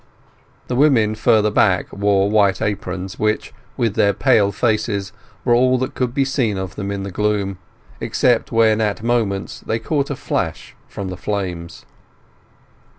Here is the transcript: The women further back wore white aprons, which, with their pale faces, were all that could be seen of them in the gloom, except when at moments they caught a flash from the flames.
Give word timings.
The 0.65 0.75
women 0.75 1.13
further 1.13 1.51
back 1.51 1.93
wore 1.93 2.27
white 2.27 2.59
aprons, 2.59 3.19
which, 3.19 3.53
with 3.77 3.93
their 3.93 4.13
pale 4.13 4.51
faces, 4.51 5.11
were 5.45 5.53
all 5.53 5.77
that 5.77 5.93
could 5.93 6.11
be 6.11 6.25
seen 6.25 6.57
of 6.57 6.73
them 6.75 6.89
in 6.89 7.03
the 7.03 7.11
gloom, 7.11 7.59
except 7.99 8.51
when 8.51 8.81
at 8.81 9.03
moments 9.03 9.59
they 9.59 9.77
caught 9.77 10.09
a 10.09 10.15
flash 10.15 10.75
from 10.87 11.09
the 11.09 11.17
flames. 11.17 11.85